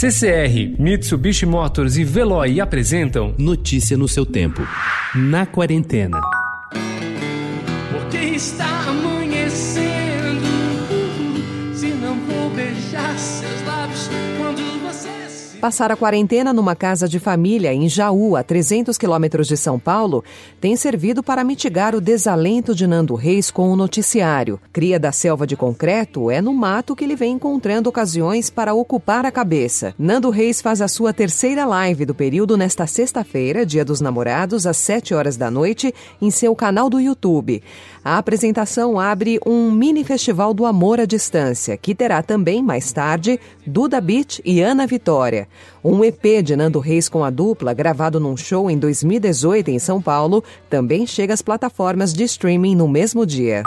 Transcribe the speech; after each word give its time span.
CCR, 0.00 0.76
Mitsubishi 0.78 1.44
Motors 1.44 1.96
e 1.96 2.04
Veloy 2.04 2.60
apresentam 2.60 3.34
Notícia 3.36 3.96
no 3.96 4.06
seu 4.06 4.24
tempo. 4.24 4.62
Na 5.12 5.44
quarentena. 5.44 6.20
Porque 7.90 8.16
está 8.16 8.88
amanhecendo. 8.88 10.46
Se 11.74 11.88
não 11.88 12.14
vou 12.20 12.48
beijar 12.50 13.18
seus 13.18 13.67
Passar 15.60 15.90
a 15.90 15.96
quarentena 15.96 16.52
numa 16.52 16.76
casa 16.76 17.08
de 17.08 17.18
família 17.18 17.74
em 17.74 17.88
Jaú, 17.88 18.36
a 18.36 18.44
300 18.44 18.96
quilômetros 18.96 19.48
de 19.48 19.56
São 19.56 19.76
Paulo, 19.76 20.22
tem 20.60 20.76
servido 20.76 21.20
para 21.20 21.42
mitigar 21.42 21.96
o 21.96 22.00
desalento 22.00 22.76
de 22.76 22.86
Nando 22.86 23.16
Reis 23.16 23.50
com 23.50 23.68
o 23.68 23.74
noticiário. 23.74 24.60
Cria 24.72 25.00
da 25.00 25.10
selva 25.10 25.48
de 25.48 25.56
concreto, 25.56 26.30
é 26.30 26.40
no 26.40 26.54
mato 26.54 26.94
que 26.94 27.02
ele 27.02 27.16
vem 27.16 27.32
encontrando 27.32 27.88
ocasiões 27.88 28.50
para 28.50 28.72
ocupar 28.72 29.26
a 29.26 29.32
cabeça. 29.32 29.92
Nando 29.98 30.30
Reis 30.30 30.62
faz 30.62 30.80
a 30.80 30.86
sua 30.86 31.12
terceira 31.12 31.66
live 31.66 32.06
do 32.06 32.14
período 32.14 32.56
nesta 32.56 32.86
sexta-feira, 32.86 33.66
dia 33.66 33.84
dos 33.84 34.00
namorados, 34.00 34.64
às 34.64 34.76
7 34.76 35.12
horas 35.12 35.36
da 35.36 35.50
noite, 35.50 35.92
em 36.22 36.30
seu 36.30 36.54
canal 36.54 36.88
do 36.88 37.00
YouTube. 37.00 37.60
A 38.04 38.16
apresentação 38.16 38.98
abre 38.98 39.40
um 39.44 39.72
mini 39.72 40.04
festival 40.04 40.54
do 40.54 40.64
amor 40.64 41.00
à 41.00 41.04
distância, 41.04 41.76
que 41.76 41.96
terá 41.96 42.22
também, 42.22 42.62
mais 42.62 42.92
tarde, 42.92 43.40
Duda 43.66 44.00
Beat 44.00 44.40
e 44.44 44.60
Ana 44.60 44.86
Vitória. 44.86 45.47
Um 45.84 46.04
EP 46.04 46.42
de 46.42 46.56
Nando 46.56 46.78
Reis 46.78 47.08
com 47.08 47.24
a 47.24 47.30
dupla, 47.30 47.72
gravado 47.72 48.18
num 48.18 48.36
show 48.36 48.70
em 48.70 48.78
2018 48.78 49.70
em 49.70 49.78
São 49.78 50.02
Paulo, 50.02 50.42
também 50.68 51.06
chega 51.06 51.34
às 51.34 51.42
plataformas 51.42 52.12
de 52.12 52.24
streaming 52.24 52.74
no 52.74 52.88
mesmo 52.88 53.24
dia. 53.24 53.62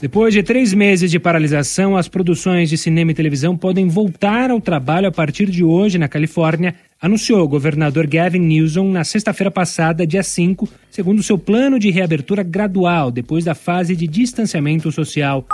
Depois 0.00 0.32
de 0.32 0.44
três 0.44 0.72
meses 0.72 1.10
de 1.10 1.18
paralisação, 1.18 1.96
as 1.96 2.06
produções 2.06 2.70
de 2.70 2.78
cinema 2.78 3.10
e 3.10 3.14
televisão 3.14 3.56
podem 3.56 3.88
voltar 3.88 4.48
ao 4.48 4.60
trabalho 4.60 5.08
a 5.08 5.12
partir 5.12 5.50
de 5.50 5.64
hoje 5.64 5.98
na 5.98 6.06
Califórnia, 6.06 6.76
anunciou 7.00 7.42
o 7.42 7.48
governador 7.48 8.06
Gavin 8.06 8.40
Newsom 8.40 8.90
na 8.90 9.04
sexta-feira 9.04 9.50
passada, 9.50 10.06
dia 10.06 10.22
5, 10.22 10.68
segundo 10.90 11.22
seu 11.22 11.38
plano 11.38 11.78
de 11.78 11.90
reabertura 11.90 12.42
gradual 12.42 13.10
depois 13.10 13.44
da 13.44 13.54
fase 13.54 13.94
de 13.94 14.06
distanciamento 14.06 14.90
social. 14.90 15.46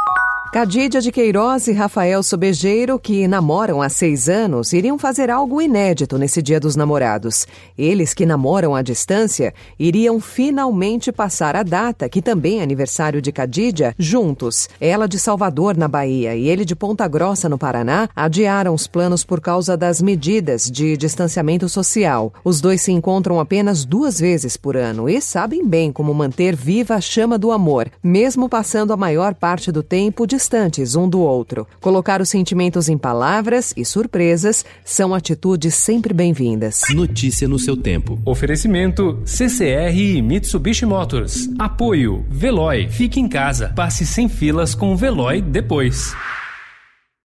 Cadídia 0.55 1.01
de 1.01 1.11
Queiroz 1.11 1.67
e 1.67 1.73
Rafael 1.73 2.23
Sobejeiro, 2.23 2.97
que 2.97 3.27
namoram 3.27 3.83
há 3.83 3.89
seis 3.89 4.29
anos, 4.29 4.73
iriam 4.73 4.97
fazer 4.97 5.29
algo 5.29 5.61
inédito 5.61 6.17
nesse 6.17 6.41
Dia 6.41 6.61
dos 6.61 6.77
Namorados. 6.77 7.45
Eles 7.77 8.15
que 8.15 8.25
namoram 8.25 8.73
à 8.73 8.81
distância 8.81 9.53
iriam 9.77 10.21
finalmente 10.21 11.11
passar 11.11 11.57
a 11.57 11.65
data, 11.65 12.09
que 12.09 12.23
também 12.23 12.61
é 12.61 12.63
aniversário 12.63 13.21
de 13.21 13.33
Cadídia, 13.33 13.97
juntos. 13.99 14.69
Ela 14.81 15.09
de 15.09 15.19
Salvador, 15.19 15.77
na 15.77 15.89
Bahia, 15.89 16.37
e 16.37 16.49
ele 16.49 16.65
de 16.65 16.77
Ponta 16.77 17.09
Grossa, 17.09 17.49
no 17.49 17.59
Paraná, 17.59 18.09
adiaram 18.15 18.75
os 18.75 18.87
planos 18.87 19.25
por 19.25 19.41
causa 19.41 19.77
das 19.77 20.01
medidas 20.01 20.71
de 20.71 20.97
distanciamento 20.97 21.69
social. 21.69 22.33
Os 22.45 22.61
dois 22.61 22.81
se 22.81 22.93
encontram 22.93 23.41
apenas 23.41 23.85
duas 23.85 24.21
vezes 24.21 24.57
por 24.57 24.77
ano 24.77 25.09
e 25.09 25.21
sabem 25.21 25.67
bem 25.67 25.91
como 25.91 26.15
manter 26.15 26.55
viva 26.55 26.95
a 26.95 27.01
chama 27.01 27.37
do 27.37 27.51
amor, 27.51 27.91
mesmo 28.01 28.49
passando 28.49 28.93
a 28.93 28.97
maior 28.97 29.35
parte 29.35 29.73
do 29.73 29.83
tempo 29.83 30.25
distantes 30.45 30.95
um 30.95 31.09
do 31.09 31.21
outro. 31.21 31.67
Colocar 31.81 32.21
os 32.21 32.29
sentimentos 32.29 32.91
em 32.91 32.99
palavras 32.99 33.73
e 33.77 33.85
surpresas 33.85 34.63
são 34.85 35.15
atitudes 35.15 35.75
sempre 35.75 36.13
bem-vindas. 36.13 36.83
Notícia 36.91 37.49
no 37.49 37.59
seu 37.59 37.75
tempo. 37.75 38.21
Oferecimento 38.27 39.23
CCR 39.25 39.97
e 39.97 40.21
Mitsubishi 40.21 40.85
Motors. 40.85 41.49
Apoio 41.59 42.27
Veloy. 42.29 42.89
Fique 42.91 43.19
em 43.19 43.27
casa. 43.27 43.73
Passe 43.75 44.05
sem 44.05 44.29
filas 44.29 44.75
com 44.75 44.93
o 44.93 44.97
Veloy 44.97 45.41
depois. 45.41 46.15